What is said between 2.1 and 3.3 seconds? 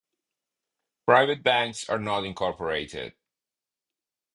incorporated.